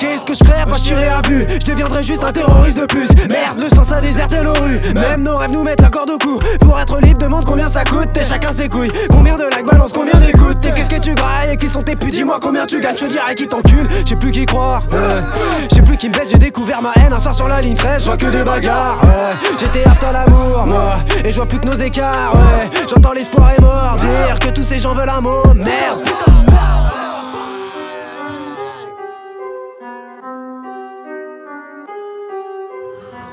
[0.00, 1.44] ce que je ferais, pas je tirerais à vue?
[1.48, 3.08] Je deviendrais juste un terroriste de plus.
[3.28, 4.80] Merde, le sens a déserté nos rues.
[4.94, 6.38] Même nos rêves nous mettent la corde au cou.
[6.60, 8.16] Pour être libre, demande combien ça coûte.
[8.16, 8.92] Et chacun ses couilles.
[9.10, 10.64] Combien de likes balance, combien d'écoutes?
[10.64, 11.52] Et qu'est-ce que tu grailles?
[11.52, 12.12] Et qui sont tes putes?
[12.12, 13.86] Dis-moi combien tu gagnes, je te dirai qui t'encule.
[14.04, 14.82] J'ai plus qui croire.
[15.72, 17.12] J'ai plus qui me baisse, j'ai découvert ma haine.
[17.12, 18.98] Un soir sur la ligne 13, je vois que des bagarres.
[19.58, 20.96] J'étais apte à l'amour, moi.
[21.24, 22.34] Et je vois plus que nos écarts.
[22.34, 22.70] Ouais.
[22.88, 23.96] J'entends l'espoir est mort.
[23.96, 25.42] Dire que tous ces gens veulent un mot.
[25.54, 26.00] Merde.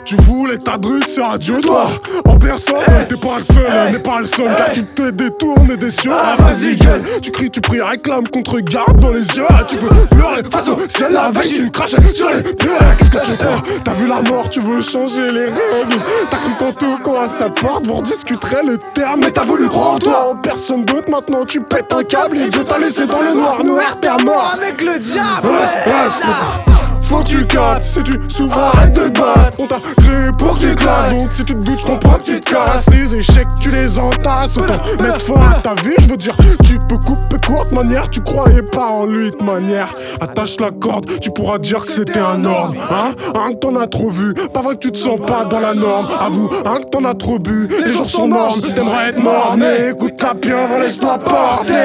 [0.03, 1.89] Tu voulais t'adresser à Dieu, toi.
[2.25, 2.75] En personne,
[3.07, 6.35] t'es pas le seul, n'est pas le seul Car tu te détournes des cieux, ah
[6.39, 7.01] vas-y gueule.
[7.21, 9.45] Tu cries, tu pries, réclame qu'on te regarde dans les yeux.
[9.67, 13.25] Tu peux pleurer face au ciel la veille Tu craches sur les pieds, qu'est-ce que
[13.25, 13.61] tu crois?
[13.83, 15.97] T'as vu la mort, tu veux changer les règles.
[16.29, 19.91] T'as cru tantôt quand à sa porte, vous rediscuterez les termes Mais t'as voulu croire
[19.95, 22.37] en toi, en personne d'autre Maintenant tu pètes un câble.
[22.37, 23.63] Et Dieu t'a laissé dans le noir.
[23.63, 24.55] Noir, t'es à mort.
[24.55, 25.45] Avec le diable.
[25.48, 26.70] Ouais, ouais, c'est-
[27.20, 29.59] tu casses, si tu souffres arrête de battre.
[29.59, 32.51] On t'a créé pour que Donc si tu te doutes je comprends que tu te
[32.51, 32.90] casses.
[32.90, 34.57] Les échecs tu les entasses.
[34.57, 38.09] Autant mettre fin à ta vie Je veux dire tu peux couper courte manière.
[38.09, 39.93] Tu croyais pas en lui de manière.
[40.20, 42.76] Attache la corde tu pourras dire que c'était un ordre.
[42.89, 43.13] Hein?
[43.35, 44.34] Hein que t'en as trop vu.
[44.54, 46.07] Pas vrai que tu te sens pas dans la norme.
[46.20, 47.70] Avoue hein que t'en as trop bu.
[47.84, 51.76] Les jours sont morts T'aimerais être mort Mais écoute la pieuvre laisse-toi porter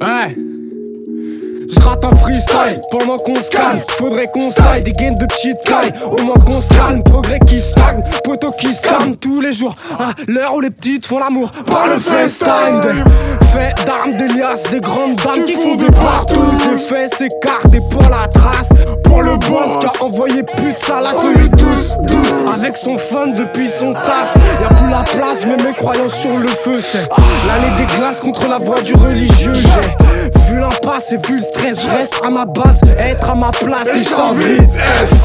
[0.00, 0.36] Ouais.
[1.66, 3.78] Je rate un freestyle pendant qu'on se calme.
[3.90, 5.92] Faudrait qu'on se taille des gains de petite taille.
[6.04, 9.74] Au moins qu'on se calme, progrès qui stagne, poteau qui calme tous les jours.
[9.98, 13.04] À l'heure où les petites font l'amour par le FaceTime.
[13.52, 16.40] Fait d'armes, des liasses, des grandes dames qui font des partout.
[16.70, 18.70] Les faits s'écartent et pour la trace.
[19.04, 21.94] Pour le boss qui a envoyé pute sale à celui de tous.
[22.06, 22.60] tous.
[22.60, 24.36] Avec son fun depuis son taf.
[24.60, 26.80] Y'a plus la place, mets mes croyances sur le feu.
[26.80, 27.08] C'est
[27.46, 29.54] l'allée des glaces contre la voix du religieux.
[29.54, 29.93] J'ai
[30.94, 33.88] vu l'impasse et vu le stress, je reste à ma base, être à ma place
[33.96, 34.70] et j'en vite.
[34.70, 35.24] F.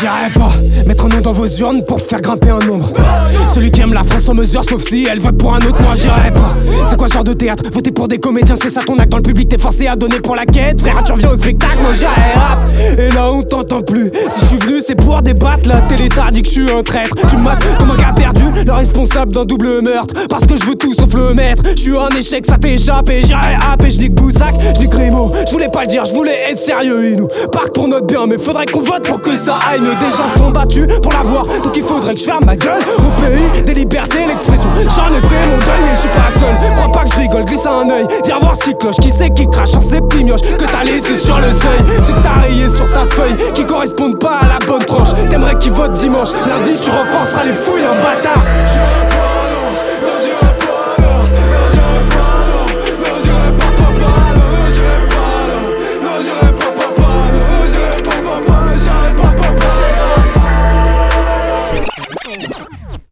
[0.00, 0.50] J'irai pas
[0.86, 2.90] mettre un nom dans vos urnes pour faire grimper un nombre.
[3.48, 5.94] Celui qui aime la France en mesure, sauf si elle vote pour un autre, moi
[5.94, 6.54] j'irai pas.
[6.88, 7.64] C'est quoi ce genre de théâtre?
[7.70, 10.20] Voter pour des comédiens, c'est ça ton acte dans le public, t'es forcé à donner
[10.20, 10.80] pour la quête.
[10.80, 12.98] Frère, tu reviens au spectacle, moi j'irai.
[12.98, 14.10] Et là on t'entend plus.
[14.26, 15.68] Si je suis venu, c'est pour débattre.
[15.68, 17.14] La télé dit que je suis un traître.
[17.28, 20.14] Tu me mates comme un gars perdu, le responsable d'un double meurtre.
[20.30, 21.62] Parce que je veux tout sauf le maître.
[21.76, 24.78] Je suis un échec, ça t'échappe et j'irai rap et je dis que Boussac, je
[24.78, 25.30] dis Grimaud.
[25.46, 27.10] Je voulais pas le dire, je voulais être sérieux.
[27.10, 27.28] Ils nous
[27.74, 30.86] pour notre bien, mais faudrait qu'on vote pour que ça aille Des gens sont battus
[31.02, 32.80] pour l'avoir, donc il faudrait que je ferme ma gueule.
[32.98, 34.70] Au pays des libertés, l'expression.
[34.76, 36.72] J'en ai fait mon deuil, mais je suis pas seul.
[36.76, 38.04] Crois pas que je rigole, glisse un œil.
[38.24, 41.36] Viens voir si cloche, qui c'est qui crache sur ces pimioches que t'as laissé sur
[41.38, 41.80] le seuil.
[42.02, 45.14] C'est que t'as rayé sur ta feuille qui correspondent pas à la bonne tranche.
[45.28, 48.42] T'aimerais qu'ils votent dimanche, lundi tu renforceras les fouilles, un bâtard.